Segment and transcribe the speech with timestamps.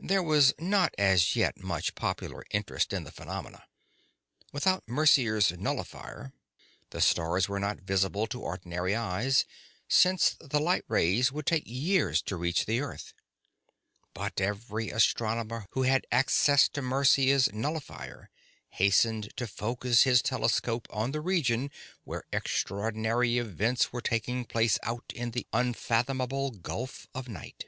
[0.00, 3.62] There was not as yet much popular interest in the phenomena.
[4.50, 6.32] Without Mercia's nullifier,
[6.90, 9.44] the stars were not visible to ordinary eyes,
[9.86, 13.14] since the light rays would take years to reach the Earth.
[14.12, 18.30] But every astronomer who had access to Mercia's nullifier
[18.70, 21.70] hastened to focus his telescope on the region
[22.02, 27.66] where extraordinary events were taking place out in the unfathomable gulf of night.